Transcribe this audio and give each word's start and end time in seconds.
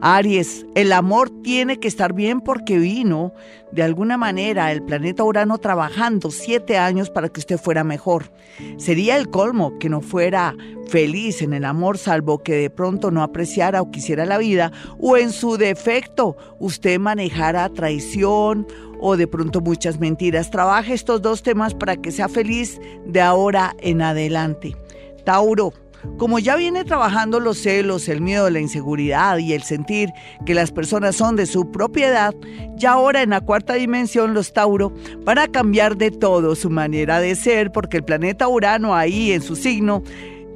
Aries, 0.00 0.66
el 0.74 0.92
amor 0.92 1.30
tiene 1.42 1.78
que 1.78 1.88
estar 1.88 2.12
bien 2.12 2.40
porque 2.40 2.78
vino 2.78 3.32
de 3.72 3.82
alguna 3.82 4.16
manera 4.16 4.72
el 4.72 4.82
planeta 4.82 5.24
Urano 5.24 5.58
trabajando 5.58 6.30
siete 6.30 6.78
años 6.78 7.10
para 7.10 7.28
que 7.28 7.40
usted 7.40 7.58
fuera 7.58 7.84
mejor. 7.84 8.32
Sería 8.76 9.16
el 9.16 9.28
colmo 9.30 9.78
que 9.78 9.88
no 9.88 10.00
fuera 10.00 10.54
feliz 10.88 11.42
en 11.42 11.52
el 11.52 11.64
amor, 11.64 11.98
salvo 11.98 12.42
que 12.42 12.54
de 12.54 12.70
pronto 12.70 13.10
no 13.10 13.22
apreciara 13.22 13.82
o 13.82 13.90
quisiera 13.90 14.26
la 14.26 14.38
vida, 14.38 14.72
o 14.98 15.16
en 15.16 15.32
su 15.32 15.56
defecto 15.56 16.36
usted 16.58 16.98
manejara 16.98 17.68
traición 17.68 18.66
o 19.00 19.16
de 19.16 19.26
pronto 19.26 19.60
muchas 19.60 20.00
mentiras. 20.00 20.50
Trabaje 20.50 20.94
estos 20.94 21.20
dos 21.20 21.42
temas 21.42 21.74
para 21.74 21.96
que 21.96 22.12
sea 22.12 22.28
feliz 22.28 22.80
de 23.06 23.20
ahora 23.20 23.74
en 23.80 24.02
adelante. 24.02 24.76
Tauro. 25.24 25.83
Como 26.18 26.38
ya 26.38 26.56
viene 26.56 26.84
trabajando 26.84 27.40
los 27.40 27.58
celos, 27.58 28.08
el 28.08 28.20
miedo, 28.20 28.48
la 28.50 28.60
inseguridad 28.60 29.38
y 29.38 29.52
el 29.52 29.62
sentir 29.62 30.10
que 30.46 30.54
las 30.54 30.70
personas 30.70 31.16
son 31.16 31.36
de 31.36 31.46
su 31.46 31.70
propiedad, 31.70 32.34
ya 32.76 32.92
ahora 32.92 33.22
en 33.22 33.30
la 33.30 33.40
cuarta 33.40 33.74
dimensión 33.74 34.34
los 34.34 34.52
Tauro 34.52 34.92
van 35.24 35.38
a 35.38 35.48
cambiar 35.48 35.96
de 35.96 36.10
todo 36.10 36.54
su 36.54 36.70
manera 36.70 37.20
de 37.20 37.34
ser 37.34 37.72
porque 37.72 37.96
el 37.96 38.04
planeta 38.04 38.48
Urano 38.48 38.94
ahí 38.94 39.32
en 39.32 39.42
su 39.42 39.56
signo 39.56 40.02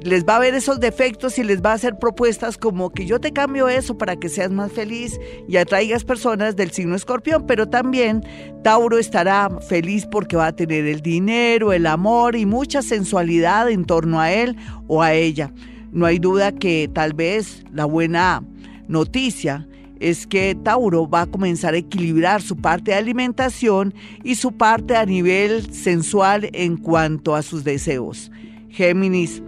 les 0.01 0.25
va 0.25 0.37
a 0.37 0.39
ver 0.39 0.53
esos 0.53 0.79
defectos 0.79 1.37
y 1.39 1.43
les 1.43 1.61
va 1.61 1.71
a 1.71 1.75
hacer 1.75 1.97
propuestas 1.97 2.57
como 2.57 2.89
que 2.89 3.05
yo 3.05 3.19
te 3.19 3.33
cambio 3.33 3.67
eso 3.67 3.97
para 3.97 4.15
que 4.15 4.29
seas 4.29 4.51
más 4.51 4.71
feliz 4.71 5.19
y 5.47 5.57
atraigas 5.57 6.05
personas 6.05 6.55
del 6.55 6.71
signo 6.71 6.95
escorpión, 6.95 7.45
pero 7.45 7.67
también 7.67 8.23
Tauro 8.63 8.97
estará 8.97 9.49
feliz 9.67 10.05
porque 10.05 10.37
va 10.37 10.47
a 10.47 10.55
tener 10.55 10.85
el 10.85 11.01
dinero, 11.01 11.73
el 11.73 11.85
amor 11.85 12.35
y 12.35 12.45
mucha 12.45 12.81
sensualidad 12.81 13.69
en 13.69 13.85
torno 13.85 14.21
a 14.21 14.31
él 14.31 14.55
o 14.87 15.01
a 15.01 15.13
ella. 15.13 15.51
No 15.91 16.05
hay 16.05 16.19
duda 16.19 16.51
que 16.51 16.89
tal 16.93 17.13
vez 17.13 17.63
la 17.73 17.85
buena 17.85 18.43
noticia 18.87 19.67
es 19.99 20.25
que 20.25 20.55
Tauro 20.63 21.09
va 21.09 21.23
a 21.23 21.25
comenzar 21.25 21.73
a 21.73 21.77
equilibrar 21.77 22.41
su 22.41 22.55
parte 22.55 22.91
de 22.91 22.97
alimentación 22.97 23.93
y 24.23 24.35
su 24.35 24.53
parte 24.53 24.95
a 24.95 25.05
nivel 25.05 25.73
sensual 25.73 26.49
en 26.53 26.77
cuanto 26.77 27.35
a 27.35 27.41
sus 27.41 27.65
deseos. 27.65 28.31
Géminis, 28.69 29.41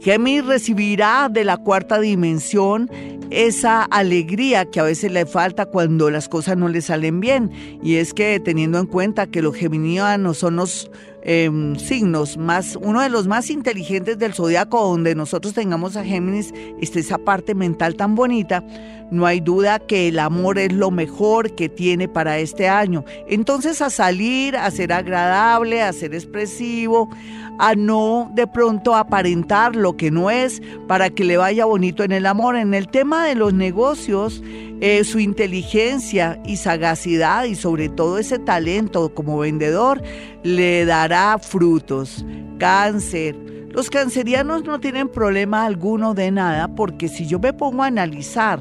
Géminis 0.00 0.46
recibirá 0.46 1.28
de 1.30 1.44
la 1.44 1.58
cuarta 1.58 2.00
dimensión 2.00 2.90
esa 3.30 3.84
alegría 3.84 4.64
que 4.64 4.80
a 4.80 4.84
veces 4.84 5.12
le 5.12 5.26
falta 5.26 5.66
cuando 5.66 6.10
las 6.10 6.28
cosas 6.28 6.56
no 6.56 6.68
le 6.68 6.80
salen 6.80 7.20
bien. 7.20 7.50
Y 7.82 7.96
es 7.96 8.12
que 8.14 8.40
teniendo 8.40 8.78
en 8.78 8.86
cuenta 8.86 9.26
que 9.26 9.42
los 9.42 9.54
geminianos 9.54 10.38
son 10.38 10.56
los 10.56 10.90
Em, 11.22 11.76
signos, 11.76 12.38
más, 12.38 12.76
uno 12.80 13.02
de 13.02 13.10
los 13.10 13.26
más 13.26 13.50
inteligentes 13.50 14.18
del 14.18 14.32
zodiaco, 14.32 14.82
donde 14.82 15.14
nosotros 15.14 15.52
tengamos 15.52 15.96
a 15.96 16.04
Géminis, 16.04 16.54
está 16.80 16.98
esa 16.98 17.18
parte 17.18 17.54
mental 17.54 17.94
tan 17.94 18.14
bonita, 18.14 18.64
no 19.10 19.26
hay 19.26 19.40
duda 19.40 19.80
que 19.80 20.08
el 20.08 20.18
amor 20.18 20.58
es 20.58 20.72
lo 20.72 20.90
mejor 20.90 21.54
que 21.54 21.68
tiene 21.68 22.08
para 22.08 22.38
este 22.38 22.68
año. 22.68 23.04
Entonces 23.26 23.82
a 23.82 23.90
salir, 23.90 24.56
a 24.56 24.70
ser 24.70 24.92
agradable, 24.92 25.82
a 25.82 25.92
ser 25.92 26.14
expresivo, 26.14 27.10
a 27.58 27.74
no 27.74 28.30
de 28.34 28.46
pronto 28.46 28.94
aparentar 28.94 29.76
lo 29.76 29.96
que 29.96 30.10
no 30.10 30.30
es 30.30 30.62
para 30.86 31.10
que 31.10 31.24
le 31.24 31.36
vaya 31.36 31.64
bonito 31.64 32.04
en 32.04 32.12
el 32.12 32.24
amor. 32.24 32.56
En 32.56 32.72
el 32.72 32.88
tema 32.88 33.26
de 33.26 33.34
los 33.34 33.52
negocios, 33.52 34.42
eh, 34.80 35.04
su 35.04 35.18
inteligencia 35.18 36.40
y 36.46 36.56
sagacidad 36.56 37.44
y 37.44 37.56
sobre 37.56 37.88
todo 37.90 38.16
ese 38.16 38.38
talento 38.38 39.12
como 39.12 39.38
vendedor 39.38 40.00
le 40.42 40.86
dará 40.86 41.09
frutos. 41.40 42.24
Cáncer. 42.58 43.36
Los 43.70 43.88
cancerianos 43.90 44.64
no 44.64 44.80
tienen 44.80 45.08
problema 45.08 45.64
alguno 45.64 46.14
de 46.14 46.30
nada 46.30 46.68
porque 46.74 47.08
si 47.08 47.26
yo 47.26 47.38
me 47.38 47.52
pongo 47.52 47.82
a 47.82 47.86
analizar 47.86 48.60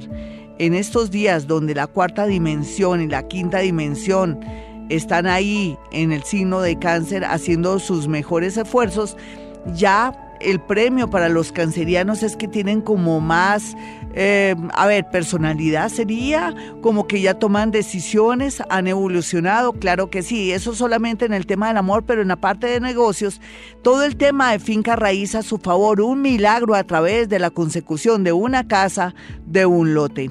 en 0.60 0.74
estos 0.74 1.10
días 1.10 1.48
donde 1.48 1.74
la 1.74 1.88
cuarta 1.88 2.26
dimensión 2.26 3.02
y 3.02 3.08
la 3.08 3.28
quinta 3.28 3.60
dimensión 3.60 4.40
están 4.90 5.26
ahí 5.26 5.78
en 5.92 6.12
el 6.12 6.24
signo 6.24 6.62
de 6.62 6.78
cáncer 6.78 7.26
haciendo 7.26 7.80
sus 7.80 8.08
mejores 8.08 8.58
esfuerzos, 8.58 9.18
ya 9.74 10.14
el 10.40 10.60
premio 10.60 11.10
para 11.10 11.30
los 11.30 11.52
cancerianos 11.52 12.24
es 12.24 12.36
que 12.36 12.48
tienen 12.48 12.82
como 12.82 13.20
más, 13.20 13.76
eh, 14.14 14.56
a 14.74 14.88
ver, 14.88 15.10
personalidad 15.10 15.90
sería, 15.90 16.54
como 16.82 17.08
que 17.08 17.22
ya 17.22 17.34
toman 17.34 17.72
decisiones, 17.72 18.64
han 18.70 18.88
evolucionado, 18.88 19.74
claro 19.74 20.10
que 20.10 20.24
sí, 20.24 20.52
eso 20.52 20.74
solamente 20.74 21.26
en 21.26 21.34
el 21.34 21.46
tema 21.46 21.68
del 21.68 21.78
amor, 21.78 22.06
pero 22.06 22.22
en 22.22 22.30
la 22.30 22.36
parte 22.36 22.68
de 22.68 22.80
negocios, 22.80 23.42
todo 23.82 24.04
el 24.04 24.16
tema 24.16 24.52
de 24.52 24.60
finca 24.60 24.96
raíz 24.96 25.36
a 25.36 25.42
su 25.42 25.58
favor, 25.58 26.02
un 26.02 26.22
milagro 26.22 26.76
a 26.76 26.84
través 26.84 27.30
de 27.30 27.40
la 27.40 27.50
consecución 27.50 28.24
de 28.24 28.32
una 28.32 28.68
casa, 28.68 29.14
de 29.46 29.66
un 29.66 29.94
lote. 29.94 30.30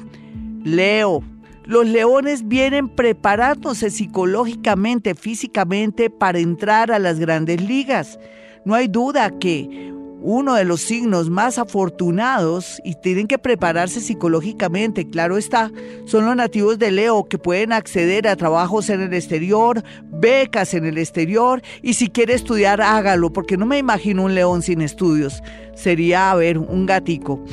Leo, 0.64 1.22
los 1.69 1.86
leones 1.86 2.48
vienen 2.48 2.88
preparándose 2.88 3.90
psicológicamente, 3.90 5.14
físicamente 5.14 6.08
para 6.08 6.38
entrar 6.38 6.90
a 6.90 6.98
las 6.98 7.19
grandes 7.19 7.60
ligas. 7.60 8.19
No 8.64 8.75
hay 8.75 8.88
duda 8.88 9.38
que 9.38 9.92
uno 10.21 10.55
de 10.55 10.65
los 10.65 10.81
signos 10.81 11.31
más 11.31 11.59
afortunados 11.59 12.81
y 12.84 12.95
tienen 12.97 13.27
que 13.27 13.39
prepararse 13.39 14.01
psicológicamente, 14.01 15.09
claro 15.09 15.39
está, 15.39 15.71
son 16.06 16.27
los 16.27 16.37
nativos 16.37 16.79
de 16.79 16.91
Leo 16.91 17.25
que 17.25 17.39
pueden 17.39 17.73
acceder 17.73 18.27
a 18.27 18.37
trabajos 18.37 18.91
en 18.91 19.01
el 19.01 19.15
exterior, 19.15 19.83
becas 20.11 20.75
en 20.75 20.87
el 20.87 20.99
exterior 20.99 21.62
y 21.83 21.95
si 21.95 22.09
quiere 22.09 22.34
estudiar 22.34 22.81
hágalo, 22.81 23.33
porque 23.33 23.56
no 23.56 23.67
me 23.67 23.79
imagino 23.79 24.25
un 24.25 24.34
león 24.34 24.62
sin 24.62 24.81
estudios, 24.81 25.43
sería, 25.75 26.31
a 26.31 26.35
ver, 26.35 26.59
un 26.59 26.87
gatico. 26.87 27.45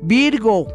Virgo, 0.00 0.68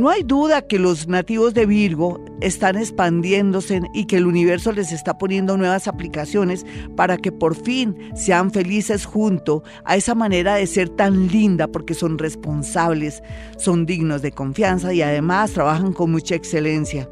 no 0.00 0.08
hay 0.08 0.22
duda 0.22 0.62
que 0.62 0.78
los 0.78 1.08
nativos 1.08 1.52
de 1.52 1.66
Virgo 1.66 2.24
están 2.40 2.78
expandiéndose 2.78 3.82
y 3.92 4.06
que 4.06 4.16
el 4.16 4.26
universo 4.26 4.72
les 4.72 4.92
está 4.92 5.18
poniendo 5.18 5.58
nuevas 5.58 5.88
aplicaciones 5.88 6.64
para 6.96 7.18
que 7.18 7.30
por 7.30 7.54
fin 7.54 7.94
sean 8.14 8.50
felices 8.50 9.04
junto 9.04 9.62
a 9.84 9.96
esa 9.96 10.14
manera 10.14 10.54
de 10.54 10.66
ser 10.66 10.88
tan 10.88 11.28
linda 11.28 11.68
porque 11.68 11.92
son 11.92 12.16
responsables, 12.16 13.22
son 13.58 13.84
dignos 13.84 14.22
de 14.22 14.32
confianza 14.32 14.94
y 14.94 15.02
además 15.02 15.52
trabajan 15.52 15.92
con 15.92 16.10
mucha 16.12 16.34
excelencia. 16.34 17.06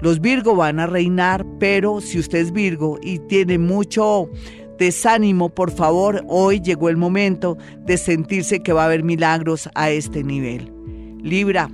Los 0.00 0.20
Virgo 0.20 0.54
van 0.54 0.78
a 0.78 0.86
reinar, 0.86 1.44
pero 1.58 2.00
si 2.00 2.20
usted 2.20 2.38
es 2.38 2.52
Virgo 2.52 3.00
y 3.02 3.18
tiene 3.18 3.58
mucho 3.58 4.30
desánimo, 4.78 5.48
por 5.48 5.72
favor, 5.72 6.24
hoy 6.28 6.60
llegó 6.60 6.90
el 6.90 6.96
momento 6.96 7.58
de 7.80 7.98
sentirse 7.98 8.62
que 8.62 8.72
va 8.72 8.82
a 8.82 8.86
haber 8.86 9.02
milagros 9.02 9.68
a 9.74 9.90
este 9.90 10.22
nivel. 10.22 10.72
Libra, 11.22 11.68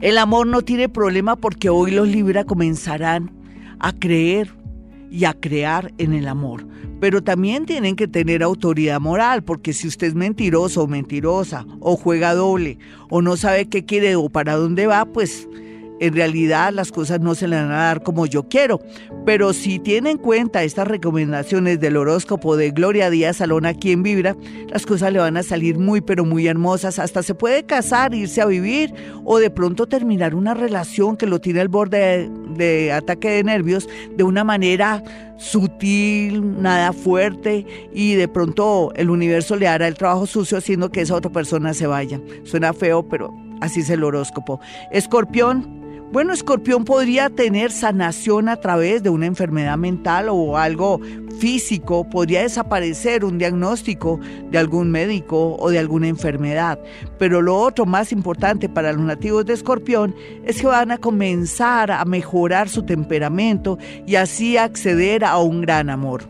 el 0.00 0.18
amor 0.18 0.46
no 0.46 0.62
tiene 0.62 0.88
problema 0.88 1.36
porque 1.36 1.68
hoy 1.68 1.90
los 1.90 2.08
Libra 2.08 2.44
comenzarán 2.44 3.30
a 3.78 3.92
creer 3.92 4.54
y 5.10 5.24
a 5.26 5.32
crear 5.32 5.92
en 5.98 6.12
el 6.12 6.26
amor. 6.26 6.66
Pero 7.00 7.22
también 7.22 7.66
tienen 7.66 7.96
que 7.96 8.08
tener 8.08 8.42
autoridad 8.42 9.00
moral, 9.00 9.44
porque 9.44 9.72
si 9.72 9.86
usted 9.86 10.08
es 10.08 10.14
mentiroso 10.14 10.82
o 10.82 10.86
mentirosa, 10.86 11.66
o 11.80 11.96
juega 11.96 12.34
doble, 12.34 12.78
o 13.10 13.20
no 13.22 13.36
sabe 13.36 13.68
qué 13.68 13.84
quiere 13.84 14.16
o 14.16 14.28
para 14.28 14.56
dónde 14.56 14.86
va, 14.86 15.04
pues 15.04 15.48
en 16.00 16.14
realidad 16.14 16.72
las 16.72 16.90
cosas 16.92 17.20
no 17.20 17.34
se 17.34 17.48
le 17.48 17.56
van 17.56 17.70
a 17.70 17.84
dar 17.84 18.02
como 18.02 18.26
yo 18.26 18.48
quiero. 18.48 18.80
Pero 19.24 19.52
si 19.52 19.78
tiene 19.78 20.10
en 20.10 20.18
cuenta 20.18 20.62
estas 20.62 20.86
recomendaciones 20.86 21.80
del 21.80 21.96
horóscopo 21.96 22.56
de 22.56 22.70
Gloria 22.70 23.10
Díaz 23.10 23.38
Salón 23.38 23.64
aquí 23.66 23.92
en 23.92 24.02
Vibra, 24.02 24.36
las 24.68 24.86
cosas 24.86 25.12
le 25.12 25.18
van 25.18 25.36
a 25.36 25.42
salir 25.42 25.78
muy 25.78 26.00
pero 26.00 26.24
muy 26.24 26.46
hermosas. 26.46 26.98
Hasta 26.98 27.22
se 27.22 27.34
puede 27.34 27.64
casar, 27.64 28.14
irse 28.14 28.40
a 28.40 28.46
vivir 28.46 28.92
o 29.24 29.38
de 29.38 29.50
pronto 29.50 29.86
terminar 29.86 30.34
una 30.34 30.54
relación 30.54 31.16
que 31.16 31.26
lo 31.26 31.40
tiene 31.40 31.60
al 31.60 31.68
borde 31.68 32.30
de, 32.56 32.92
ataque 32.92 33.30
de 33.30 33.44
nervios 33.44 33.88
de 34.14 34.24
una 34.24 34.44
manera 34.44 35.02
sutil, 35.36 36.62
nada 36.62 36.92
fuerte 36.92 37.66
y 37.92 38.14
de 38.14 38.28
pronto 38.28 38.92
el 38.94 39.10
universo 39.10 39.56
le 39.56 39.68
hará 39.68 39.88
el 39.88 39.94
trabajo 39.94 40.26
sucio 40.26 40.58
haciendo 40.58 40.90
que 40.90 41.00
esa 41.00 41.14
otra 41.14 41.32
persona 41.32 41.74
se 41.74 41.86
vaya. 41.86 42.20
Suena 42.44 42.72
feo, 42.72 43.08
pero 43.08 43.34
así 43.60 43.80
es 43.80 43.90
el 43.90 44.04
horóscopo. 44.04 44.60
Escorpión, 44.92 45.83
bueno, 46.14 46.32
escorpión 46.32 46.84
podría 46.84 47.28
tener 47.28 47.72
sanación 47.72 48.48
a 48.48 48.54
través 48.54 49.02
de 49.02 49.10
una 49.10 49.26
enfermedad 49.26 49.76
mental 49.76 50.28
o 50.30 50.56
algo 50.56 51.00
físico, 51.40 52.08
podría 52.08 52.42
desaparecer 52.42 53.24
un 53.24 53.36
diagnóstico 53.36 54.20
de 54.48 54.58
algún 54.58 54.92
médico 54.92 55.56
o 55.56 55.70
de 55.70 55.80
alguna 55.80 56.06
enfermedad. 56.06 56.78
Pero 57.18 57.42
lo 57.42 57.56
otro 57.56 57.84
más 57.84 58.12
importante 58.12 58.68
para 58.68 58.92
los 58.92 59.02
nativos 59.02 59.44
de 59.44 59.54
escorpión 59.54 60.14
es 60.44 60.60
que 60.60 60.68
van 60.68 60.92
a 60.92 60.98
comenzar 60.98 61.90
a 61.90 62.04
mejorar 62.04 62.68
su 62.68 62.84
temperamento 62.84 63.76
y 64.06 64.14
así 64.14 64.56
acceder 64.56 65.24
a 65.24 65.38
un 65.38 65.62
gran 65.62 65.90
amor. 65.90 66.22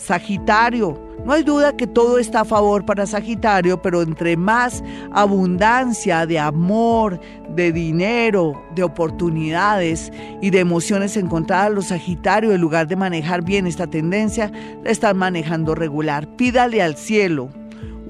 Sagitario, 0.00 0.98
no 1.26 1.34
hay 1.34 1.42
duda 1.42 1.76
que 1.76 1.86
todo 1.86 2.18
está 2.18 2.40
a 2.40 2.44
favor 2.46 2.86
para 2.86 3.06
Sagitario, 3.06 3.82
pero 3.82 4.00
entre 4.00 4.34
más 4.34 4.82
abundancia 5.12 6.24
de 6.24 6.38
amor, 6.38 7.20
de 7.54 7.70
dinero, 7.70 8.64
de 8.74 8.82
oportunidades 8.82 10.10
y 10.40 10.48
de 10.48 10.60
emociones 10.60 11.18
encontradas, 11.18 11.72
los 11.72 11.88
Sagitarios, 11.88 12.54
en 12.54 12.62
lugar 12.62 12.88
de 12.88 12.96
manejar 12.96 13.44
bien 13.44 13.66
esta 13.66 13.86
tendencia, 13.86 14.50
la 14.82 14.90
están 14.90 15.18
manejando 15.18 15.74
regular. 15.74 16.26
Pídale 16.36 16.80
al 16.80 16.96
cielo 16.96 17.50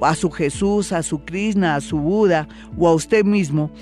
a 0.00 0.14
su 0.14 0.30
Jesús, 0.30 0.92
a 0.92 1.02
su 1.02 1.24
Krishna, 1.24 1.74
a 1.74 1.80
su 1.80 1.98
Buda 1.98 2.46
o 2.78 2.86
a 2.86 2.94
usted 2.94 3.24
mismo, 3.24 3.72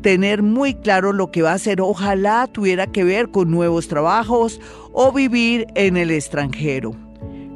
tener 0.00 0.42
muy 0.42 0.74
claro 0.74 1.12
lo 1.12 1.30
que 1.30 1.42
va 1.42 1.52
a 1.52 1.56
hacer. 1.56 1.82
Ojalá 1.82 2.46
tuviera 2.46 2.86
que 2.86 3.04
ver 3.04 3.28
con 3.28 3.50
nuevos 3.50 3.88
trabajos 3.88 4.58
o 4.92 5.12
vivir 5.12 5.66
en 5.74 5.98
el 5.98 6.10
extranjero. 6.10 7.07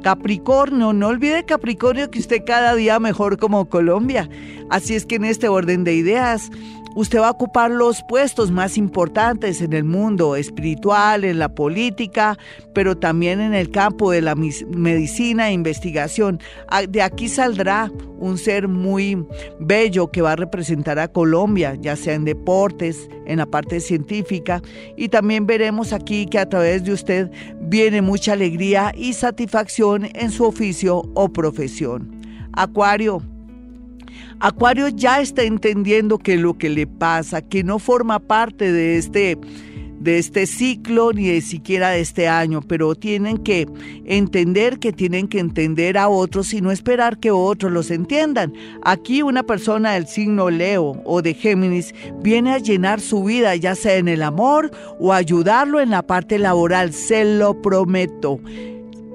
Capricornio, 0.03 0.93
no 0.93 1.07
olvide 1.07 1.45
Capricornio 1.45 2.11
que 2.11 2.19
usted 2.19 2.43
cada 2.45 2.75
día 2.75 2.99
mejor 2.99 3.37
como 3.37 3.69
Colombia. 3.69 4.29
Así 4.69 4.93
es 4.93 5.05
que 5.05 5.15
en 5.15 5.25
este 5.25 5.47
orden 5.47 5.83
de 5.83 5.95
ideas, 5.95 6.51
Usted 6.95 7.19
va 7.19 7.29
a 7.29 7.31
ocupar 7.31 7.71
los 7.71 8.03
puestos 8.03 8.51
más 8.51 8.77
importantes 8.77 9.61
en 9.61 9.73
el 9.73 9.83
mundo 9.83 10.35
espiritual, 10.35 11.23
en 11.23 11.39
la 11.39 11.55
política, 11.55 12.37
pero 12.73 12.95
también 12.95 13.41
en 13.41 13.55
el 13.55 13.71
campo 13.71 14.11
de 14.11 14.21
la 14.21 14.35
medicina 14.35 15.49
e 15.49 15.53
investigación. 15.53 16.39
Ah, 16.67 16.83
de 16.83 17.01
aquí 17.01 17.29
saldrá 17.29 17.91
un 18.19 18.37
ser 18.37 18.67
muy 18.67 19.25
bello 19.59 20.11
que 20.11 20.21
va 20.21 20.33
a 20.33 20.35
representar 20.35 20.99
a 20.99 21.07
Colombia, 21.07 21.75
ya 21.81 21.95
sea 21.95 22.13
en 22.13 22.25
deportes, 22.25 23.09
en 23.25 23.39
la 23.39 23.47
parte 23.47 23.79
científica, 23.79 24.61
y 24.95 25.09
también 25.09 25.47
veremos 25.47 25.93
aquí 25.93 26.27
que 26.27 26.37
a 26.37 26.47
través 26.47 26.83
de 26.83 26.93
usted 26.93 27.31
viene 27.59 28.01
mucha 28.03 28.33
alegría 28.33 28.93
y 28.95 29.13
satisfacción 29.13 30.09
en 30.13 30.29
su 30.29 30.45
oficio 30.45 31.01
o 31.15 31.29
profesión. 31.29 32.21
Acuario, 32.53 33.23
Acuario 34.39 34.87
ya 34.89 35.21
está 35.21 35.43
entendiendo 35.43 36.17
que 36.17 36.37
lo 36.37 36.57
que 36.57 36.69
le 36.69 36.87
pasa, 36.87 37.41
que 37.41 37.63
no 37.63 37.79
forma 37.79 38.19
parte 38.19 38.71
de 38.71 38.97
este 38.97 39.37
de 40.03 40.17
este 40.17 40.45
ciclo 40.47 41.13
ni 41.13 41.27
de 41.27 41.41
siquiera 41.41 41.91
de 41.91 42.01
este 42.01 42.27
año, 42.27 42.61
pero 42.61 42.93
tienen 42.93 43.37
que 43.37 43.67
entender 44.05 44.79
que 44.79 44.91
tienen 44.91 45.29
que 45.29 45.39
entender 45.39 45.97
a 45.97 46.09
otros 46.09 46.53
y 46.53 46.59
no 46.59 46.71
esperar 46.71 47.19
que 47.19 47.31
otros 47.31 47.71
los 47.71 47.89
entiendan. 47.89 48.53
Aquí 48.83 49.21
una 49.21 49.43
persona 49.43 49.93
del 49.93 50.07
signo 50.07 50.49
Leo 50.49 51.01
o 51.05 51.21
de 51.21 51.33
Géminis 51.33 51.95
viene 52.21 52.51
a 52.51 52.57
llenar 52.57 52.99
su 52.99 53.23
vida, 53.23 53.55
ya 53.55 53.75
sea 53.75 53.95
en 53.95 54.09
el 54.09 54.23
amor 54.23 54.71
o 54.99 55.13
ayudarlo 55.13 55.79
en 55.79 55.89
la 55.89 56.01
parte 56.05 56.37
laboral, 56.37 56.91
se 56.91 57.23
lo 57.23 57.61
prometo. 57.61 58.41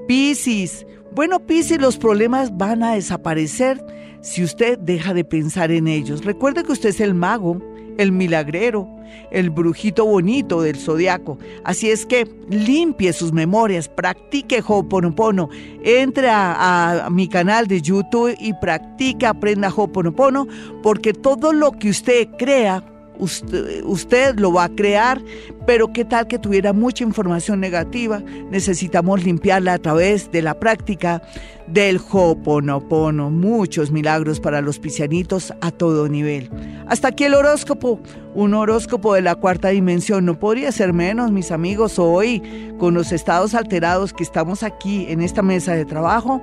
Piscis, 0.07 0.87
bueno, 1.15 1.41
Piscis, 1.41 1.79
los 1.79 1.99
problemas 1.99 2.57
van 2.57 2.83
a 2.83 2.95
desaparecer 2.95 3.85
si 4.21 4.43
usted 4.43 4.79
deja 4.79 5.15
de 5.15 5.25
pensar 5.25 5.71
en 5.71 5.89
ellos. 5.89 6.25
Recuerde 6.25 6.65
que 6.65 6.73
usted 6.73 6.91
es 6.91 7.01
el 7.01 7.15
mago, 7.15 7.61
el 7.99 8.13
milagrero, 8.13 8.89
el 9.31 9.51
brujito 9.51 10.07
bonito 10.07 10.63
del 10.63 10.77
zodiaco. 10.77 11.39
Así 11.65 11.91
es 11.91 12.07
que 12.07 12.27
limpie 12.49 13.13
sus 13.13 13.33
memorias, 13.33 13.89
practique 13.89 14.63
Ho'oponopono. 14.67 15.49
Entre 15.83 16.29
a, 16.31 17.09
mi 17.11 17.29
canal 17.29 17.67
de 17.67 17.83
YouTube 17.83 18.35
y 18.39 18.55
practique, 18.55 19.27
aprenda 19.27 19.69
Ho'oponopono, 19.69 20.47
porque 20.83 21.13
todo 21.13 21.53
lo 21.53 21.73
que 21.73 21.91
usted 21.91 22.29
crea 22.39 22.85
usted, 23.19 24.39
lo 24.39 24.53
va 24.53 24.65
a 24.65 24.69
crear, 24.69 25.23
pero 25.67 25.93
qué 25.93 26.05
tal 26.05 26.27
que 26.27 26.39
tuviera 26.39 26.73
mucha 26.73 27.05
información 27.05 27.61
negativa, 27.61 28.23
necesitamos 28.51 29.25
limpiarla 29.25 29.75
a 29.75 29.79
través 29.79 30.31
de 30.31 30.43
la 30.43 30.59
práctica 30.59 31.23
del 31.67 32.01
Hoponopono. 32.11 33.31
Muchos 33.31 33.91
milagros 33.91 34.41
para 34.41 34.61
los 34.61 34.79
piscianitos 34.79 35.53
a 35.61 35.71
todo 35.71 36.09
nivel. 36.09 36.51
Hasta 36.87 37.09
aquí 37.09 37.25
el 37.25 37.35
horóscopo, 37.35 38.01
un 38.35 38.55
horóscopo 38.55 39.15
de 39.15 39.23
la 39.23 39.35
cuarta 39.35 39.69
dimensión. 39.69 40.25
No 40.25 40.39
podría 40.39 40.73
ser 40.73 40.93
menos, 40.93 41.31
mis 41.31 41.51
amigos, 41.51 41.99
hoy 41.99 42.43
con 42.79 42.95
los 42.95 43.13
estados 43.13 43.55
alterados 43.55 44.13
que 44.13 44.23
estamos 44.23 44.63
aquí 44.63 45.07
en 45.09 45.21
esta 45.21 45.43
mesa 45.43 45.75
de 45.75 45.85
trabajo. 45.85 46.43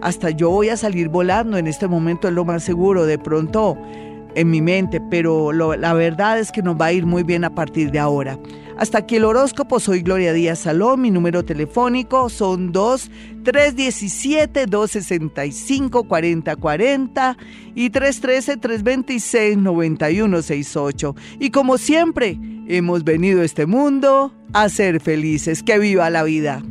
Hasta 0.00 0.30
yo 0.30 0.50
voy 0.50 0.68
a 0.68 0.76
salir 0.76 1.08
volando 1.08 1.56
en 1.56 1.66
este 1.66 1.86
momento, 1.86 2.28
es 2.28 2.34
lo 2.34 2.44
más 2.44 2.62
seguro. 2.62 3.06
De 3.06 3.18
pronto 3.18 3.78
en 4.34 4.50
mi 4.50 4.60
mente, 4.60 5.00
pero 5.10 5.52
la 5.52 5.92
verdad 5.92 6.38
es 6.38 6.52
que 6.52 6.62
nos 6.62 6.76
va 6.76 6.86
a 6.86 6.92
ir 6.92 7.06
muy 7.06 7.22
bien 7.22 7.44
a 7.44 7.54
partir 7.54 7.90
de 7.90 7.98
ahora. 7.98 8.38
Hasta 8.76 8.98
aquí 8.98 9.16
el 9.16 9.24
horóscopo, 9.24 9.78
soy 9.78 10.02
Gloria 10.02 10.32
Díaz 10.32 10.60
Salón, 10.60 11.00
mi 11.00 11.12
número 11.12 11.44
telefónico 11.44 12.28
son 12.28 12.72
2 12.72 13.10
317 13.44 14.66
265 14.66 16.04
4040 16.04 17.36
y 17.76 17.90
313 17.90 18.56
326 18.56 19.58
9168. 19.58 21.14
Y 21.38 21.50
como 21.50 21.78
siempre, 21.78 22.36
hemos 22.66 23.04
venido 23.04 23.42
a 23.42 23.44
este 23.44 23.66
mundo 23.66 24.34
a 24.52 24.68
ser 24.68 25.00
felices. 25.00 25.62
Que 25.62 25.78
viva 25.78 26.10
la 26.10 26.24
vida. 26.24 26.62